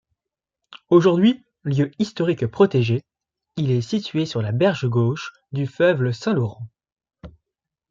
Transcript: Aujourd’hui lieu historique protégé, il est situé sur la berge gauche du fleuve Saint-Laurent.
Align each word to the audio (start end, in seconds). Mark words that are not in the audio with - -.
Aujourd’hui 0.89 1.43
lieu 1.63 1.91
historique 1.99 2.47
protégé, 2.47 3.03
il 3.55 3.69
est 3.69 3.81
situé 3.81 4.25
sur 4.25 4.41
la 4.41 4.51
berge 4.51 4.87
gauche 4.89 5.31
du 5.51 5.67
fleuve 5.67 6.09
Saint-Laurent. 6.11 6.67